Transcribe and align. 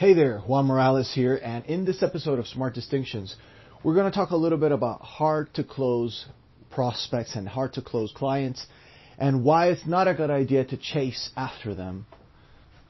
Hey 0.00 0.14
there, 0.14 0.38
Juan 0.38 0.64
Morales 0.64 1.12
here, 1.14 1.38
and 1.44 1.62
in 1.66 1.84
this 1.84 2.02
episode 2.02 2.38
of 2.38 2.46
Smart 2.46 2.72
Distinctions, 2.72 3.36
we're 3.82 3.92
going 3.92 4.10
to 4.10 4.16
talk 4.16 4.30
a 4.30 4.36
little 4.36 4.56
bit 4.56 4.72
about 4.72 5.02
hard 5.02 5.52
to 5.52 5.62
close 5.62 6.24
prospects 6.70 7.36
and 7.36 7.46
hard 7.46 7.74
to 7.74 7.82
close 7.82 8.10
clients 8.10 8.64
and 9.18 9.44
why 9.44 9.68
it's 9.68 9.86
not 9.86 10.08
a 10.08 10.14
good 10.14 10.30
idea 10.30 10.64
to 10.64 10.78
chase 10.78 11.28
after 11.36 11.74
them 11.74 12.06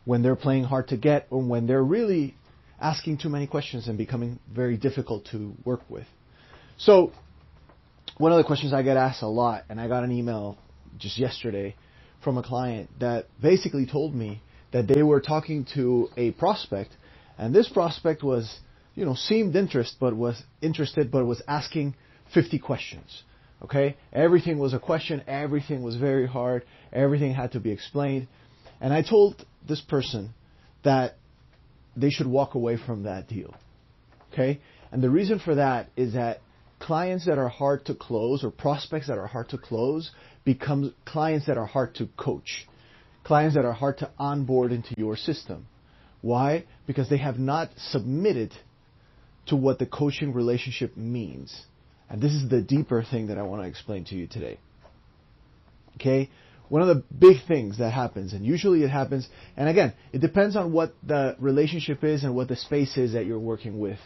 when 0.05 0.23
they're 0.23 0.37
playing 0.37 0.63
hard 0.63 0.87
to 0.87 0.97
get 0.97 1.27
or 1.31 1.43
when 1.43 1.67
they're 1.67 1.83
really 1.83 2.37
asking 2.81 3.19
too 3.19 3.29
many 3.29 3.49
questions 3.49 3.89
and 3.89 3.99
becoming 3.99 4.39
very 4.49 4.77
difficult 4.77 5.25
to 5.33 5.53
work 5.65 5.81
with. 5.89 6.07
So, 6.79 7.11
one 8.19 8.31
of 8.31 8.39
the 8.39 8.45
questions 8.45 8.73
I 8.73 8.83
get 8.83 8.97
asked 8.97 9.23
a 9.23 9.27
lot, 9.27 9.65
and 9.69 9.81
I 9.81 9.89
got 9.89 10.05
an 10.05 10.13
email 10.13 10.59
just 10.97 11.19
yesterday 11.19 11.75
from 12.23 12.39
a 12.39 12.43
client 12.45 12.89
that 13.01 13.27
basically 13.43 13.87
told 13.87 14.15
me 14.15 14.43
that 14.73 14.87
they 14.87 15.03
were 15.03 15.21
talking 15.21 15.67
to 15.75 16.09
a 16.17 16.31
prospect, 16.33 16.97
and 17.41 17.55
this 17.55 17.71
prospect 17.71 18.23
was, 18.23 18.61
you 18.95 19.07
know, 19.07 19.15
seemed 19.15 19.57
interest, 19.57 19.97
but 19.99 20.15
was 20.15 20.41
interested, 20.61 21.11
but 21.11 21.25
was 21.25 21.43
asking 21.49 21.95
50 22.35 22.59
questions. 22.59 23.23
Okay, 23.63 23.97
everything 24.13 24.59
was 24.59 24.75
a 24.75 24.79
question. 24.79 25.23
Everything 25.27 25.83
was 25.83 25.97
very 25.97 26.27
hard. 26.27 26.65
Everything 26.93 27.33
had 27.33 27.53
to 27.53 27.61
be 27.61 27.71
explained, 27.71 28.29
and 28.81 28.93
I 28.93 29.03
told 29.03 29.45
this 29.67 29.81
person 29.81 30.35
that 30.85 31.17
they 31.97 32.11
should 32.11 32.27
walk 32.27 32.55
away 32.55 32.77
from 32.77 33.05
that 33.05 33.27
deal. 33.27 33.55
Okay, 34.33 34.61
and 34.93 35.03
the 35.03 35.11
reason 35.11 35.39
for 35.39 35.55
that 35.55 35.89
is 35.97 36.13
that 36.13 36.41
clients 36.79 37.25
that 37.27 37.39
are 37.39 37.49
hard 37.49 37.87
to 37.87 37.95
close 37.95 38.45
or 38.45 38.51
prospects 38.51 39.09
that 39.09 39.19
are 39.19 39.27
hard 39.27 39.49
to 39.51 39.59
close 39.59 40.11
become 40.45 40.95
clients 41.05 41.47
that 41.47 41.59
are 41.59 41.67
hard 41.67 41.95
to 41.97 42.07
coach 42.19 42.67
clients 43.25 43.55
that 43.55 43.65
are 43.65 43.73
hard 43.73 43.99
to 43.99 44.11
onboard 44.19 44.73
into 44.73 44.95
your 44.97 45.17
system. 45.17 45.67
Why? 46.23 46.65
Because 46.87 47.09
they 47.09 47.19
have 47.19 47.39
not 47.39 47.71
submitted 47.77 48.53
to 49.47 49.57
what 49.57 49.79
the 49.79 49.87
coaching 49.87 50.33
relationship 50.33 50.97
means. 50.97 51.65
And 52.09 52.21
this 52.21 52.33
is 52.33 52.49
the 52.49 52.61
deeper 52.61 53.03
thing 53.03 53.29
that 53.29 53.39
I 53.39 53.43
want 53.43 53.63
to 53.63 53.69
explain 53.69 54.05
to 54.07 54.15
you 54.15 54.27
today. 54.27 54.59
Okay? 55.97 56.31
One 56.69 56.83
of 56.83 56.89
the 56.89 57.03
big 57.17 57.39
things 57.49 57.79
that 57.79 57.91
happens, 57.91 58.33
and 58.33 58.45
usually 58.45 58.85
it 58.85 58.91
happens, 58.91 59.29
and 59.57 59.69
again, 59.69 59.93
it 60.13 60.21
depends 60.21 60.55
on 60.55 60.73
what 60.73 60.95
the 61.03 61.37
relationship 61.41 62.05
is 62.05 62.23
and 62.23 62.35
what 62.35 62.49
the 62.49 62.57
space 62.57 62.97
is 62.97 63.15
that 63.15 63.27
you're 63.27 63.41
working 63.41 63.81
with 63.81 63.99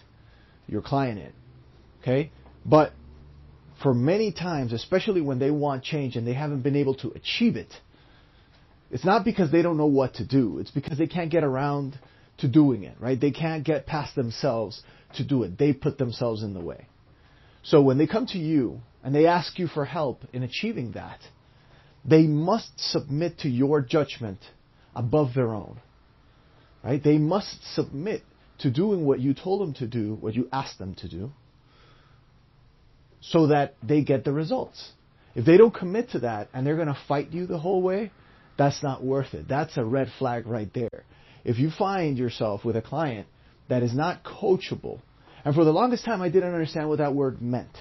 your 0.67 0.81
client 0.81 1.19
in. 1.19 1.33
Okay? 2.01 2.31
But 2.65 2.92
for 3.83 3.92
many 3.92 4.33
times, 4.33 4.73
especially 4.73 5.20
when 5.20 5.39
they 5.39 5.51
want 5.51 5.83
change 5.83 6.17
and 6.17 6.27
they 6.27 6.33
haven't 6.33 6.62
been 6.62 6.77
able 6.77 6.95
to 6.97 7.11
achieve 7.11 7.57
it, 7.57 7.73
it's 8.95 9.05
not 9.05 9.25
because 9.25 9.50
they 9.50 9.61
don't 9.61 9.77
know 9.77 9.87
what 9.87 10.14
to 10.14 10.25
do. 10.25 10.61
It's 10.61 10.70
because 10.70 10.98
they 10.98 11.09
can't 11.09 11.28
get 11.28 11.42
around 11.42 11.98
to 12.39 12.47
doing 12.47 12.84
it, 12.84 12.95
right? 13.01 13.20
They 13.20 13.33
can't 13.33 13.64
get 13.64 13.86
past 13.86 14.14
themselves 14.14 14.81
to 15.17 15.25
do 15.25 15.42
it. 15.42 15.59
They 15.59 15.73
put 15.73 15.98
themselves 15.98 16.45
in 16.45 16.55
the 16.55 16.61
way. 16.61 16.86
So 17.64 17.83
when 17.83 17.98
they 17.98 18.06
come 18.06 18.27
to 18.27 18.39
you 18.39 18.83
and 19.03 19.12
they 19.12 19.27
ask 19.27 19.59
you 19.59 19.67
for 19.67 19.84
help 19.84 20.23
in 20.33 20.45
achieving 20.45 20.92
that, 20.92 21.19
they 22.05 22.23
must 22.23 22.70
submit 22.78 23.41
to 23.41 23.48
your 23.48 23.81
judgment 23.81 24.39
above 24.95 25.34
their 25.34 25.53
own. 25.53 25.81
Right? 26.84 27.03
They 27.03 27.19
must 27.19 27.75
submit 27.75 28.23
to 28.61 28.70
doing 28.70 29.05
what 29.05 29.19
you 29.19 29.34
told 29.34 29.61
them 29.61 29.75
to 29.75 29.89
do, 29.89 30.17
what 30.20 30.34
you 30.34 30.48
asked 30.53 30.79
them 30.79 30.95
to 31.01 31.08
do, 31.08 31.33
so 33.20 33.48
that 33.48 33.75
they 33.83 34.03
get 34.03 34.23
the 34.23 34.33
results. 34.33 34.92
If 35.34 35.45
they 35.45 35.56
don't 35.56 35.75
commit 35.75 36.11
to 36.11 36.20
that 36.20 36.48
and 36.55 36.64
they're 36.64 36.77
going 36.77 36.86
to 36.86 36.98
fight 37.08 37.33
you 37.33 37.48
the 37.48 37.58
whole 37.58 37.83
way, 37.83 38.12
that's 38.57 38.83
not 38.83 39.03
worth 39.03 39.35
it. 39.35 39.49
That's 39.49 39.77
a 39.77 39.85
red 39.85 40.09
flag 40.19 40.47
right 40.47 40.73
there. 40.73 41.05
If 41.45 41.59
you 41.59 41.71
find 41.71 42.17
yourself 42.17 42.65
with 42.65 42.77
a 42.77 42.83
client 42.83 43.27
that 43.69 43.83
is 43.83 43.95
not 43.95 44.25
coachable, 44.25 45.01
and 45.45 45.55
for 45.55 45.65
the 45.65 45.73
longest 45.73 46.05
time 46.05 46.23
I 46.23 46.29
didn't 46.29 46.53
understand 46.53 46.89
what 46.89 46.99
that 46.99 47.15
word 47.15 47.43
meant. 47.43 47.77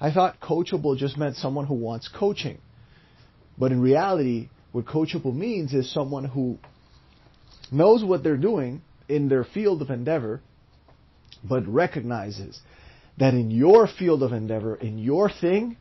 I 0.00 0.12
thought 0.12 0.40
coachable 0.40 0.96
just 0.96 1.16
meant 1.16 1.36
someone 1.36 1.66
who 1.66 1.74
wants 1.74 2.08
coaching. 2.08 2.58
But 3.56 3.72
in 3.72 3.80
reality, 3.80 4.48
what 4.72 4.86
coachable 4.86 5.34
means 5.34 5.72
is 5.72 5.92
someone 5.92 6.24
who 6.24 6.58
knows 7.70 8.02
what 8.02 8.22
they're 8.22 8.36
doing 8.36 8.82
in 9.08 9.28
their 9.28 9.44
field 9.44 9.82
of 9.82 9.90
endeavor, 9.90 10.40
but 11.42 11.66
recognizes 11.68 12.60
that 13.18 13.34
in 13.34 13.50
your 13.50 13.86
field 13.86 14.22
of 14.22 14.32
endeavor, 14.32 14.74
in 14.74 14.98
your 14.98 15.30
thing, 15.30 15.76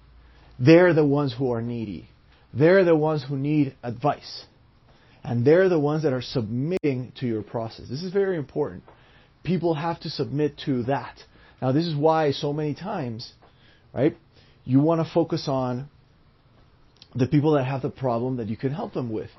they're 0.60 0.94
the 0.94 1.06
ones 1.06 1.34
who 1.34 1.52
are 1.52 1.62
needy. 1.62 2.08
They're 2.54 2.84
the 2.84 2.96
ones 2.96 3.26
who 3.28 3.38
need 3.38 3.76
advice. 3.84 4.46
And 5.24 5.46
they're 5.46 5.70
the 5.70 5.80
ones 5.80 6.04
that 6.04 6.14
are 6.14 6.22
submitting 6.22 7.14
to 7.20 7.26
your 7.26 7.42
process. 7.42 7.88
This 7.90 8.04
is 8.04 8.12
very 8.12 8.38
important. 8.38 8.84
People 9.44 9.74
have 9.74 10.00
to 10.02 10.10
submit 10.10 10.58
to 10.66 10.84
that. 10.84 11.18
Now, 11.62 11.72
this 11.72 11.86
is 11.86 11.96
why 11.96 12.32
so 12.32 12.52
many 12.52 12.76
times, 12.76 13.32
right, 13.94 14.18
you 14.66 14.82
want 14.82 15.06
to 15.06 15.14
focus 15.14 15.48
on 15.48 15.90
the 17.16 17.28
people 17.28 17.54
that 17.54 17.64
have 17.64 17.82
the 17.82 17.90
problem 17.90 18.38
that 18.38 18.48
you 18.48 18.58
can 18.58 18.74
help 18.74 18.94
them 18.94 19.12
with. 19.12 19.30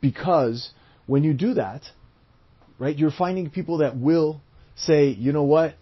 Because 0.00 0.70
when 1.06 1.24
you 1.24 1.34
do 1.34 1.54
that, 1.54 1.82
right, 2.78 2.96
you're 2.96 3.10
finding 3.10 3.50
people 3.50 3.78
that 3.78 3.96
will 3.96 4.40
say, 4.76 5.08
you 5.08 5.32
know 5.32 5.42
what, 5.42 5.74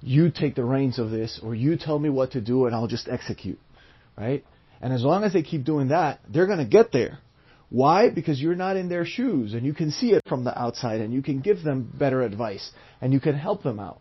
you 0.00 0.30
take 0.30 0.54
the 0.54 0.64
reins 0.64 0.98
of 0.98 1.10
this, 1.10 1.40
or 1.42 1.54
you 1.54 1.76
tell 1.76 1.98
me 1.98 2.08
what 2.08 2.32
to 2.32 2.40
do 2.40 2.66
and 2.66 2.74
I'll 2.74 2.86
just 2.86 3.08
execute, 3.08 3.58
right? 4.16 4.44
And 4.80 4.92
as 4.92 5.02
long 5.02 5.24
as 5.24 5.32
they 5.32 5.42
keep 5.42 5.64
doing 5.64 5.88
that, 5.88 6.20
they're 6.28 6.46
going 6.46 6.58
to 6.58 6.64
get 6.64 6.92
there. 6.92 7.18
Why? 7.68 8.10
Because 8.10 8.40
you're 8.40 8.54
not 8.54 8.76
in 8.76 8.88
their 8.88 9.04
shoes 9.04 9.54
and 9.54 9.66
you 9.66 9.74
can 9.74 9.90
see 9.90 10.12
it 10.12 10.22
from 10.28 10.44
the 10.44 10.56
outside 10.56 11.00
and 11.00 11.12
you 11.12 11.22
can 11.22 11.40
give 11.40 11.62
them 11.62 11.92
better 11.98 12.22
advice 12.22 12.70
and 13.00 13.12
you 13.12 13.20
can 13.20 13.34
help 13.34 13.62
them 13.62 13.80
out. 13.80 14.00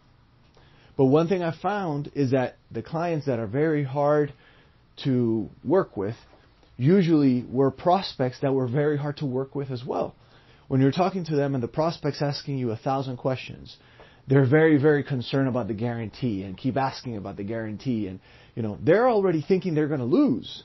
But 0.97 1.05
one 1.05 1.27
thing 1.27 1.43
I 1.43 1.51
found 1.51 2.11
is 2.15 2.31
that 2.31 2.57
the 2.71 2.81
clients 2.81 3.25
that 3.25 3.39
are 3.39 3.47
very 3.47 3.83
hard 3.83 4.33
to 5.03 5.49
work 5.63 5.97
with 5.97 6.15
usually 6.77 7.43
were 7.49 7.71
prospects 7.71 8.39
that 8.41 8.53
were 8.53 8.67
very 8.67 8.97
hard 8.97 9.17
to 9.17 9.25
work 9.25 9.55
with 9.55 9.71
as 9.71 9.83
well. 9.83 10.15
When 10.67 10.81
you're 10.81 10.91
talking 10.91 11.25
to 11.25 11.35
them 11.35 11.53
and 11.53 11.63
the 11.63 11.67
prospect's 11.67 12.21
asking 12.21 12.57
you 12.57 12.71
a 12.71 12.77
thousand 12.77 13.17
questions, 13.17 13.75
they're 14.27 14.47
very, 14.47 14.77
very 14.77 15.03
concerned 15.03 15.47
about 15.47 15.67
the 15.67 15.73
guarantee 15.73 16.43
and 16.43 16.57
keep 16.57 16.77
asking 16.77 17.17
about 17.17 17.37
the 17.37 17.43
guarantee 17.43 18.07
and 18.07 18.19
you 18.55 18.63
know, 18.63 18.77
they're 18.81 19.09
already 19.09 19.43
thinking 19.45 19.75
they're 19.75 19.87
going 19.87 19.99
to 19.99 20.05
lose. 20.05 20.63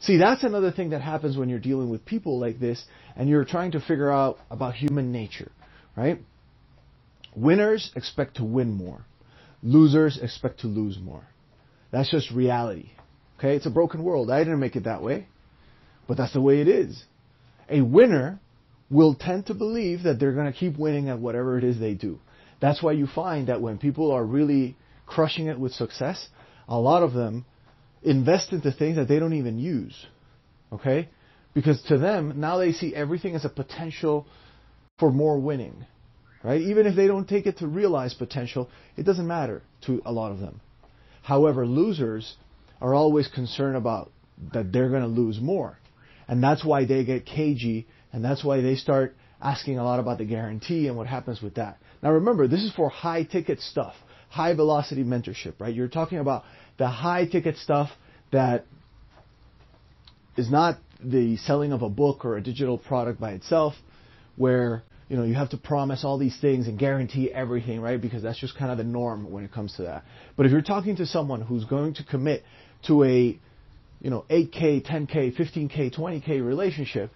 See, 0.00 0.18
that's 0.18 0.44
another 0.44 0.70
thing 0.70 0.90
that 0.90 1.00
happens 1.00 1.36
when 1.36 1.48
you're 1.48 1.58
dealing 1.58 1.88
with 1.88 2.04
people 2.04 2.38
like 2.38 2.60
this 2.60 2.84
and 3.16 3.28
you're 3.28 3.44
trying 3.44 3.72
to 3.72 3.80
figure 3.80 4.10
out 4.10 4.38
about 4.50 4.74
human 4.74 5.12
nature, 5.12 5.50
right? 5.96 6.20
Winners 7.34 7.90
expect 7.96 8.36
to 8.36 8.44
win 8.44 8.72
more. 8.74 9.06
Losers 9.62 10.18
expect 10.20 10.60
to 10.60 10.66
lose 10.66 10.98
more. 10.98 11.24
That's 11.90 12.10
just 12.10 12.30
reality. 12.30 12.90
Okay? 13.38 13.56
It's 13.56 13.66
a 13.66 13.70
broken 13.70 14.04
world. 14.04 14.30
I 14.30 14.40
didn't 14.40 14.60
make 14.60 14.76
it 14.76 14.84
that 14.84 15.02
way. 15.02 15.26
But 16.06 16.18
that's 16.18 16.34
the 16.34 16.40
way 16.42 16.60
it 16.60 16.68
is. 16.68 17.02
A 17.70 17.80
winner 17.80 18.40
will 18.90 19.14
tend 19.14 19.46
to 19.46 19.54
believe 19.54 20.02
that 20.02 20.20
they're 20.20 20.34
going 20.34 20.52
to 20.52 20.58
keep 20.58 20.78
winning 20.78 21.08
at 21.08 21.18
whatever 21.18 21.56
it 21.56 21.64
is 21.64 21.80
they 21.80 21.94
do. 21.94 22.18
That's 22.60 22.82
why 22.82 22.92
you 22.92 23.06
find 23.06 23.48
that 23.48 23.62
when 23.62 23.78
people 23.78 24.12
are 24.12 24.24
really 24.24 24.76
crushing 25.06 25.46
it 25.46 25.58
with 25.58 25.72
success, 25.72 26.28
a 26.68 26.78
lot 26.78 27.02
of 27.02 27.12
them 27.12 27.44
invest 28.02 28.52
into 28.52 28.70
things 28.72 28.96
that 28.96 29.08
they 29.08 29.18
don't 29.18 29.34
even 29.34 29.58
use. 29.58 30.06
Okay? 30.72 31.08
Because 31.54 31.80
to 31.88 31.98
them, 31.98 32.40
now 32.40 32.58
they 32.58 32.72
see 32.72 32.94
everything 32.94 33.34
as 33.34 33.44
a 33.44 33.48
potential 33.48 34.26
for 34.98 35.10
more 35.10 35.38
winning. 35.38 35.86
Right? 36.42 36.60
Even 36.60 36.86
if 36.86 36.94
they 36.94 37.06
don't 37.06 37.28
take 37.28 37.46
it 37.46 37.58
to 37.58 37.66
realize 37.66 38.12
potential, 38.12 38.68
it 38.96 39.04
doesn't 39.04 39.26
matter 39.26 39.62
to 39.86 40.02
a 40.04 40.12
lot 40.12 40.32
of 40.32 40.40
them. 40.40 40.60
However, 41.22 41.66
losers 41.66 42.36
are 42.82 42.92
always 42.92 43.28
concerned 43.28 43.76
about 43.76 44.12
that 44.52 44.72
they're 44.72 44.90
going 44.90 45.02
to 45.02 45.08
lose 45.08 45.40
more. 45.40 45.78
And 46.28 46.42
that's 46.42 46.64
why 46.64 46.84
they 46.84 47.04
get 47.04 47.24
cagey 47.24 47.86
and 48.12 48.24
that's 48.24 48.44
why 48.44 48.60
they 48.60 48.76
start 48.76 49.16
asking 49.40 49.78
a 49.78 49.84
lot 49.84 50.00
about 50.00 50.18
the 50.18 50.24
guarantee 50.24 50.86
and 50.86 50.96
what 50.96 51.06
happens 51.06 51.42
with 51.42 51.54
that. 51.54 51.78
Now 52.02 52.12
remember, 52.12 52.46
this 52.46 52.62
is 52.62 52.72
for 52.74 52.88
high 52.88 53.24
ticket 53.24 53.60
stuff 53.60 53.94
high 54.34 54.52
velocity 54.52 55.04
mentorship, 55.04 55.54
right? 55.60 55.72
You're 55.72 55.86
talking 55.86 56.18
about 56.18 56.42
the 56.76 56.88
high 56.88 57.24
ticket 57.24 57.56
stuff 57.56 57.90
that 58.32 58.64
is 60.36 60.50
not 60.50 60.78
the 61.00 61.36
selling 61.36 61.72
of 61.72 61.82
a 61.82 61.88
book 61.88 62.24
or 62.24 62.36
a 62.36 62.42
digital 62.42 62.76
product 62.76 63.20
by 63.20 63.30
itself 63.30 63.74
where 64.34 64.82
you 65.08 65.16
know 65.16 65.22
you 65.22 65.34
have 65.34 65.50
to 65.50 65.56
promise 65.56 66.04
all 66.04 66.18
these 66.18 66.36
things 66.40 66.66
and 66.66 66.80
guarantee 66.80 67.30
everything 67.30 67.80
right? 67.80 68.00
Because 68.00 68.24
that's 68.24 68.40
just 68.40 68.58
kind 68.58 68.72
of 68.72 68.78
the 68.78 68.84
norm 68.84 69.30
when 69.30 69.44
it 69.44 69.52
comes 69.52 69.76
to 69.76 69.82
that. 69.82 70.02
But 70.36 70.46
if 70.46 70.52
you're 70.52 70.62
talking 70.62 70.96
to 70.96 71.06
someone 71.06 71.40
who's 71.40 71.64
going 71.64 71.94
to 71.94 72.04
commit 72.04 72.42
to 72.88 73.04
a 73.04 73.38
you 74.00 74.10
know 74.10 74.24
8k 74.28 74.84
10k 74.84 75.36
15k 75.36 75.96
20k 75.96 76.44
relationship 76.44 77.12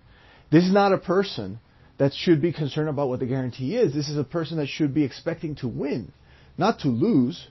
this 0.52 0.62
is 0.62 0.72
not 0.72 0.92
a 0.92 0.98
person 0.98 1.58
that 1.98 2.12
should 2.14 2.40
be 2.40 2.52
concerned 2.52 2.88
about 2.88 3.08
what 3.08 3.18
the 3.18 3.26
guarantee 3.26 3.76
is. 3.76 3.92
This 3.92 4.08
is 4.08 4.16
a 4.16 4.24
person 4.24 4.58
that 4.58 4.68
should 4.68 4.94
be 4.94 5.02
expecting 5.02 5.56
to 5.56 5.66
win 5.66 6.12
not 6.58 6.80
to 6.80 6.88
lose, 6.88 7.46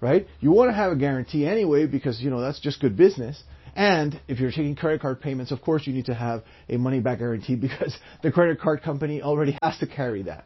right? 0.00 0.26
You 0.40 0.52
want 0.52 0.68
to 0.70 0.74
have 0.74 0.92
a 0.92 0.96
guarantee 0.96 1.46
anyway 1.46 1.86
because, 1.86 2.20
you 2.20 2.30
know, 2.30 2.40
that's 2.40 2.60
just 2.60 2.80
good 2.80 2.96
business. 2.96 3.42
And 3.74 4.20
if 4.28 4.38
you're 4.38 4.50
taking 4.50 4.76
credit 4.76 5.00
card 5.00 5.20
payments, 5.20 5.50
of 5.50 5.60
course 5.62 5.86
you 5.86 5.92
need 5.92 6.06
to 6.06 6.14
have 6.14 6.44
a 6.68 6.76
money 6.76 7.00
back 7.00 7.18
guarantee 7.18 7.56
because 7.68 7.96
the 8.22 8.30
credit 8.30 8.60
card 8.60 8.82
company 8.82 9.22
already 9.22 9.58
has 9.62 9.78
to 9.78 9.86
carry 9.86 10.22
that. 10.22 10.44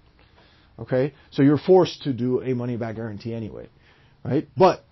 Okay? 0.78 1.12
So 1.32 1.42
you're 1.42 1.58
forced 1.58 2.02
to 2.04 2.12
do 2.12 2.40
a 2.40 2.54
money 2.54 2.76
back 2.76 2.96
guarantee 2.96 3.34
anyway. 3.34 3.68
Right? 4.24 4.48
But 4.56 4.84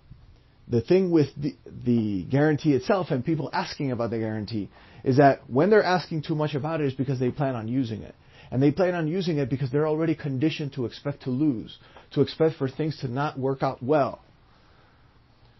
the 0.67 0.81
thing 0.81 1.11
with 1.11 1.29
the, 1.37 1.55
the 1.85 2.23
guarantee 2.23 2.73
itself 2.73 3.07
and 3.09 3.23
people 3.23 3.49
asking 3.53 3.91
about 3.91 4.09
the 4.09 4.19
guarantee 4.19 4.69
is 5.03 5.17
that 5.17 5.49
when 5.49 5.69
they're 5.69 5.83
asking 5.83 6.23
too 6.23 6.35
much 6.35 6.55
about 6.55 6.81
it 6.81 6.87
is 6.87 6.93
because 6.93 7.19
they 7.19 7.31
plan 7.31 7.55
on 7.55 7.67
using 7.67 8.01
it. 8.01 8.15
And 8.51 8.61
they 8.61 8.71
plan 8.71 8.95
on 8.95 9.07
using 9.07 9.37
it 9.37 9.49
because 9.49 9.71
they're 9.71 9.87
already 9.87 10.15
conditioned 10.15 10.73
to 10.73 10.85
expect 10.85 11.23
to 11.23 11.29
lose, 11.29 11.77
to 12.11 12.21
expect 12.21 12.55
for 12.55 12.69
things 12.69 12.97
to 12.99 13.07
not 13.07 13.37
work 13.37 13.63
out 13.63 13.81
well. 13.81 14.21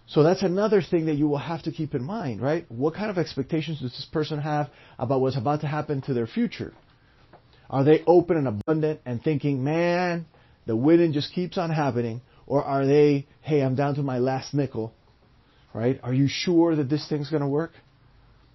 So 0.08 0.24
that's 0.24 0.42
another 0.42 0.82
thing 0.82 1.08
that 1.08 1.16
you 1.16 1.28
will 1.28 1.38
have 1.38 1.64
to 1.64 1.72
keep 1.72 1.94
in 1.94 2.04
mind, 2.04 2.42
right? 2.42 2.66
What 2.70 2.94
kind 2.94 3.10
of 3.10 3.18
expectations 3.18 3.82
does 3.82 3.92
this 3.92 4.08
person 4.12 4.40
have 4.40 4.70
about 4.98 5.20
what's 5.20 5.38
about 5.38 5.62
to 5.62 5.68
happen 5.68 6.02
to 6.04 6.14
their 6.14 6.28
future? 6.28 6.74
Are 7.70 7.84
they 7.84 8.04
open 8.08 8.38
and 8.38 8.48
abundant 8.48 9.02
and 9.06 9.22
thinking, 9.22 9.64
man, 9.64 10.26
the 10.66 10.78
winning 10.78 11.12
just 11.12 11.34
keeps 11.34 11.58
on 11.58 11.70
happening? 11.70 12.22
Or 12.46 12.64
are 12.64 12.86
they, 12.86 13.28
hey, 13.42 13.62
I'm 13.62 13.76
down 13.76 13.96
to 13.96 14.04
my 14.04 14.20
last 14.20 14.54
nickel, 14.54 14.94
right? 15.74 16.00
Are 16.02 16.14
you 16.14 16.30
sure 16.30 16.78
that 16.78 16.90
this 16.90 17.08
thing's 17.10 17.30
going 17.30 17.42
to 17.42 17.48
work? 17.48 17.74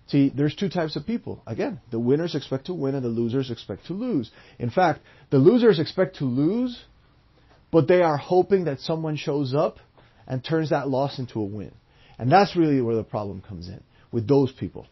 See, 0.06 0.33
there's 0.35 0.56
two 0.56 0.71
types 0.71 0.97
of 0.97 1.06
people. 1.06 1.43
Again, 1.47 1.81
the 1.91 2.00
winners 2.00 2.35
expect 2.35 2.67
to 2.67 2.75
win 2.75 2.94
and 2.94 3.05
the 3.05 3.11
losers 3.11 3.50
expect 3.50 3.87
to 3.87 3.93
lose. 3.93 4.31
In 4.59 4.71
fact, 4.71 5.00
the 5.31 5.39
losers 5.39 5.79
expect 5.79 6.17
to 6.17 6.25
lose, 6.25 6.83
but 7.72 7.88
they 7.88 8.02
are 8.02 8.16
hoping 8.16 8.66
that 8.66 8.78
someone 8.80 9.16
shows 9.16 9.54
up 9.54 9.78
and 10.28 10.44
turns 10.44 10.70
that 10.70 10.88
loss 10.88 11.19
into 11.19 11.40
a 11.40 11.44
win. 11.44 11.72
And 12.19 12.30
that's 12.30 12.54
really 12.54 12.80
where 12.80 12.94
the 12.94 13.02
problem 13.02 13.40
comes 13.40 13.66
in 13.66 13.82
with 14.12 14.28
those 14.28 14.52
people, 14.52 14.86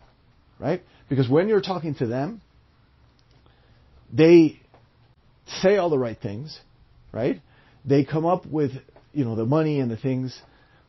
right? 0.58 0.82
Because 1.08 1.28
when 1.28 1.48
you're 1.48 1.60
talking 1.60 1.94
to 1.96 2.06
them, 2.06 2.40
they 4.12 4.58
say 5.60 5.76
all 5.76 5.90
the 5.90 5.98
right 5.98 6.18
things, 6.20 6.58
right? 7.12 7.40
They 7.84 8.04
come 8.04 8.26
up 8.26 8.46
with, 8.46 8.72
you 9.12 9.24
know, 9.24 9.36
the 9.36 9.44
money 9.44 9.78
and 9.78 9.90
the 9.90 9.96
things, 9.96 10.40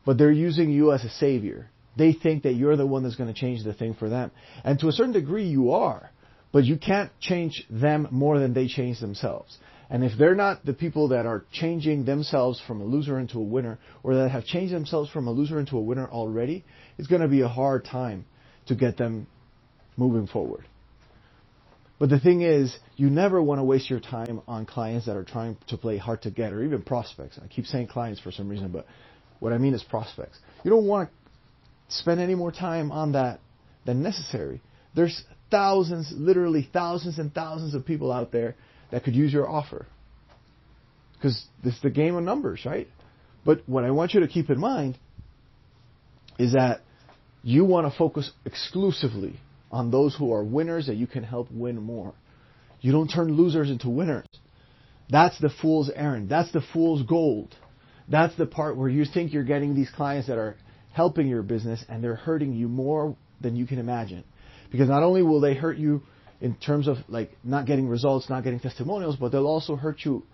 but 0.04 0.18
they're 0.18 0.32
using 0.32 0.70
you 0.70 0.92
as 0.92 1.04
a 1.04 1.10
savior. 1.10 1.68
They 1.96 2.14
think 2.14 2.44
that 2.44 2.54
you're 2.54 2.76
the 2.76 2.86
one 2.86 3.02
that's 3.02 3.16
going 3.16 3.32
to 3.32 3.38
change 3.38 3.64
the 3.64 3.74
thing 3.74 3.94
for 3.94 4.08
them. 4.08 4.30
And 4.64 4.78
to 4.80 4.88
a 4.88 4.92
certain 4.92 5.12
degree, 5.12 5.44
you 5.44 5.72
are. 5.72 6.10
But 6.52 6.64
you 6.64 6.76
can't 6.78 7.10
change 7.20 7.64
them 7.70 8.08
more 8.10 8.38
than 8.38 8.54
they 8.54 8.66
change 8.66 9.00
themselves. 9.00 9.56
And 9.92 10.02
if 10.02 10.12
they're 10.18 10.34
not 10.34 10.64
the 10.64 10.72
people 10.72 11.08
that 11.08 11.26
are 11.26 11.44
changing 11.52 12.06
themselves 12.06 12.58
from 12.66 12.80
a 12.80 12.84
loser 12.84 13.20
into 13.20 13.38
a 13.38 13.42
winner, 13.42 13.78
or 14.02 14.14
that 14.14 14.30
have 14.30 14.46
changed 14.46 14.72
themselves 14.72 15.10
from 15.10 15.28
a 15.28 15.30
loser 15.30 15.60
into 15.60 15.76
a 15.76 15.82
winner 15.82 16.08
already, 16.08 16.64
it's 16.96 17.08
going 17.08 17.20
to 17.20 17.28
be 17.28 17.42
a 17.42 17.48
hard 17.48 17.84
time 17.84 18.24
to 18.68 18.74
get 18.74 18.96
them 18.96 19.26
moving 19.98 20.26
forward. 20.26 20.64
But 21.98 22.08
the 22.08 22.18
thing 22.18 22.40
is, 22.40 22.74
you 22.96 23.10
never 23.10 23.42
want 23.42 23.58
to 23.58 23.64
waste 23.64 23.90
your 23.90 24.00
time 24.00 24.40
on 24.48 24.64
clients 24.64 25.04
that 25.06 25.16
are 25.16 25.24
trying 25.24 25.58
to 25.68 25.76
play 25.76 25.98
hard 25.98 26.22
to 26.22 26.30
get, 26.30 26.54
or 26.54 26.64
even 26.64 26.80
prospects. 26.80 27.38
I 27.44 27.46
keep 27.48 27.66
saying 27.66 27.88
clients 27.88 28.18
for 28.18 28.32
some 28.32 28.48
reason, 28.48 28.72
but 28.72 28.86
what 29.40 29.52
I 29.52 29.58
mean 29.58 29.74
is 29.74 29.82
prospects. 29.82 30.38
You 30.64 30.70
don't 30.70 30.86
want 30.86 31.10
to 31.10 31.94
spend 31.94 32.18
any 32.18 32.34
more 32.34 32.50
time 32.50 32.90
on 32.90 33.12
that 33.12 33.40
than 33.84 34.02
necessary. 34.02 34.62
There's 34.94 35.22
thousands, 35.52 36.12
literally 36.16 36.68
thousands 36.72 37.20
and 37.20 37.32
thousands 37.32 37.74
of 37.74 37.86
people 37.86 38.10
out 38.10 38.32
there 38.32 38.56
that 38.90 39.04
could 39.04 39.14
use 39.14 39.32
your 39.32 39.48
offer. 39.48 39.86
Because 41.14 41.44
this 41.62 41.74
is 41.74 41.82
the 41.82 41.90
game 41.90 42.16
of 42.16 42.24
numbers, 42.24 42.62
right? 42.66 42.88
But 43.44 43.62
what 43.66 43.84
I 43.84 43.92
want 43.92 44.14
you 44.14 44.20
to 44.20 44.28
keep 44.28 44.50
in 44.50 44.58
mind 44.58 44.98
is 46.38 46.54
that 46.54 46.80
you 47.44 47.64
want 47.64 47.90
to 47.90 47.96
focus 47.96 48.30
exclusively 48.44 49.38
on 49.70 49.90
those 49.90 50.16
who 50.16 50.32
are 50.32 50.42
winners 50.42 50.86
that 50.86 50.96
you 50.96 51.06
can 51.06 51.22
help 51.22 51.50
win 51.52 51.80
more. 51.80 52.14
You 52.80 52.90
don't 52.90 53.08
turn 53.08 53.32
losers 53.32 53.70
into 53.70 53.88
winners. 53.88 54.26
That's 55.08 55.38
the 55.38 55.50
fool's 55.50 55.90
errand. 55.94 56.28
That's 56.28 56.50
the 56.52 56.62
fool's 56.72 57.02
gold. 57.02 57.54
That's 58.08 58.34
the 58.36 58.46
part 58.46 58.76
where 58.76 58.88
you 58.88 59.04
think 59.04 59.32
you're 59.32 59.44
getting 59.44 59.74
these 59.74 59.90
clients 59.90 60.28
that 60.28 60.38
are 60.38 60.56
helping 60.92 61.28
your 61.28 61.42
business 61.42 61.84
and 61.88 62.02
they're 62.02 62.16
hurting 62.16 62.54
you 62.54 62.68
more 62.68 63.16
than 63.40 63.56
you 63.56 63.66
can 63.66 63.78
imagine. 63.78 64.24
Because 64.72 64.88
not 64.88 65.02
only 65.02 65.22
will 65.22 65.40
they 65.40 65.54
hurt 65.54 65.76
you 65.76 66.02
in 66.40 66.56
terms 66.56 66.88
of 66.88 66.96
like 67.06 67.30
not 67.44 67.66
getting 67.66 67.88
results, 67.88 68.28
not 68.28 68.42
getting 68.42 68.58
testimonials, 68.58 69.16
but 69.16 69.30
they'll 69.30 69.46
also 69.46 69.76
hurt 69.76 69.98
you 70.04 70.24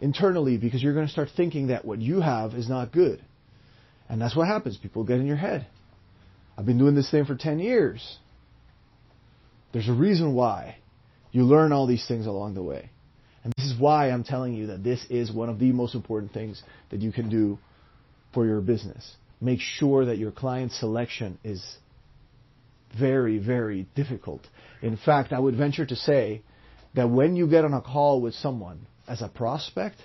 internally 0.00 0.56
because 0.56 0.82
you're 0.82 0.94
going 0.94 1.06
to 1.06 1.12
start 1.12 1.28
thinking 1.36 1.66
that 1.66 1.84
what 1.84 1.98
you 1.98 2.20
have 2.20 2.54
is 2.54 2.68
not 2.68 2.92
good. 2.92 3.22
And 4.08 4.22
that's 4.22 4.34
what 4.34 4.46
happens. 4.46 4.78
People 4.78 5.04
get 5.04 5.18
in 5.18 5.26
your 5.26 5.36
head. 5.36 5.66
I've 6.56 6.64
been 6.64 6.78
doing 6.78 6.94
this 6.94 7.10
thing 7.10 7.24
for 7.24 7.34
10 7.34 7.58
years. 7.58 8.18
There's 9.72 9.88
a 9.88 9.92
reason 9.92 10.32
why 10.32 10.76
you 11.30 11.42
learn 11.42 11.72
all 11.72 11.86
these 11.86 12.06
things 12.06 12.26
along 12.26 12.54
the 12.54 12.62
way. 12.62 12.90
And 13.44 13.52
this 13.56 13.66
is 13.66 13.78
why 13.78 14.10
I'm 14.10 14.24
telling 14.24 14.54
you 14.54 14.68
that 14.68 14.82
this 14.82 15.04
is 15.10 15.30
one 15.30 15.48
of 15.48 15.58
the 15.58 15.72
most 15.72 15.94
important 15.94 16.32
things 16.32 16.62
that 16.90 17.00
you 17.00 17.12
can 17.12 17.28
do 17.28 17.58
for 18.32 18.46
your 18.46 18.60
business. 18.60 19.16
Make 19.40 19.60
sure 19.60 20.06
that 20.06 20.18
your 20.18 20.32
client 20.32 20.72
selection 20.72 21.38
is 21.44 21.62
very, 22.96 23.38
very 23.38 23.86
difficult. 23.94 24.46
In 24.82 24.96
fact, 24.96 25.32
I 25.32 25.38
would 25.38 25.56
venture 25.56 25.86
to 25.86 25.96
say 25.96 26.42
that 26.94 27.08
when 27.08 27.36
you 27.36 27.48
get 27.48 27.64
on 27.64 27.74
a 27.74 27.80
call 27.80 28.20
with 28.20 28.34
someone 28.34 28.86
as 29.06 29.22
a 29.22 29.28
prospect, 29.28 29.96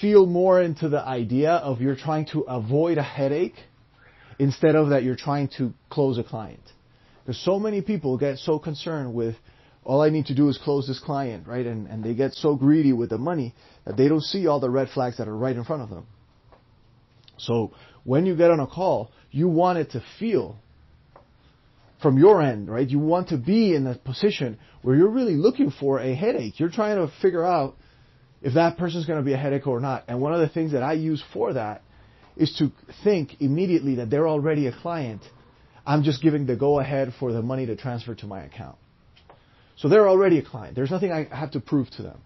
feel 0.00 0.26
more 0.26 0.60
into 0.60 0.88
the 0.88 1.00
idea 1.00 1.52
of 1.52 1.80
you're 1.80 1.96
trying 1.96 2.26
to 2.26 2.40
avoid 2.42 2.98
a 2.98 3.02
headache 3.02 3.56
instead 4.38 4.74
of 4.74 4.90
that 4.90 5.02
you're 5.02 5.16
trying 5.16 5.48
to 5.58 5.72
close 5.90 6.18
a 6.18 6.24
client. 6.24 6.62
Because 7.24 7.42
so 7.44 7.58
many 7.58 7.82
people 7.82 8.16
get 8.16 8.38
so 8.38 8.58
concerned 8.58 9.14
with 9.14 9.36
all 9.84 10.02
I 10.02 10.10
need 10.10 10.26
to 10.26 10.34
do 10.34 10.48
is 10.48 10.58
close 10.58 10.86
this 10.86 10.98
client, 10.98 11.46
right? 11.46 11.66
And, 11.66 11.86
and 11.86 12.02
they 12.04 12.14
get 12.14 12.32
so 12.34 12.54
greedy 12.54 12.92
with 12.92 13.10
the 13.10 13.18
money 13.18 13.54
that 13.84 13.96
they 13.96 14.08
don't 14.08 14.22
see 14.22 14.46
all 14.46 14.60
the 14.60 14.70
red 14.70 14.88
flags 14.90 15.18
that 15.18 15.28
are 15.28 15.36
right 15.36 15.56
in 15.56 15.64
front 15.64 15.82
of 15.82 15.90
them. 15.90 16.06
So 17.38 17.72
when 18.04 18.26
you 18.26 18.36
get 18.36 18.50
on 18.50 18.60
a 18.60 18.66
call, 18.66 19.10
you 19.30 19.48
want 19.48 19.78
it 19.78 19.90
to 19.92 20.02
feel 20.18 20.58
from 22.02 22.18
your 22.18 22.40
end, 22.42 22.68
right? 22.68 22.88
You 22.88 22.98
want 22.98 23.28
to 23.28 23.36
be 23.36 23.74
in 23.74 23.86
a 23.86 23.94
position 23.94 24.58
where 24.82 24.96
you're 24.96 25.10
really 25.10 25.34
looking 25.34 25.70
for 25.70 25.98
a 25.98 26.14
headache. 26.14 26.58
You're 26.58 26.70
trying 26.70 26.96
to 26.96 27.12
figure 27.20 27.44
out 27.44 27.76
if 28.42 28.54
that 28.54 28.78
person's 28.78 29.06
going 29.06 29.18
to 29.18 29.24
be 29.24 29.34
a 29.34 29.36
headache 29.36 29.66
or 29.66 29.80
not. 29.80 30.04
And 30.08 30.20
one 30.20 30.32
of 30.32 30.40
the 30.40 30.48
things 30.48 30.72
that 30.72 30.82
I 30.82 30.94
use 30.94 31.22
for 31.32 31.52
that 31.52 31.82
is 32.36 32.54
to 32.58 32.72
think 33.04 33.40
immediately 33.40 33.96
that 33.96 34.08
they're 34.08 34.28
already 34.28 34.66
a 34.66 34.72
client. 34.72 35.22
I'm 35.86 36.02
just 36.02 36.22
giving 36.22 36.46
the 36.46 36.56
go 36.56 36.80
ahead 36.80 37.12
for 37.18 37.32
the 37.32 37.42
money 37.42 37.66
to 37.66 37.76
transfer 37.76 38.14
to 38.14 38.26
my 38.26 38.42
account. 38.44 38.76
So 39.76 39.88
they're 39.88 40.08
already 40.08 40.38
a 40.38 40.42
client. 40.42 40.74
There's 40.74 40.90
nothing 40.90 41.12
I 41.12 41.28
have 41.34 41.52
to 41.52 41.60
prove 41.60 41.90
to 41.92 42.02
them, 42.02 42.20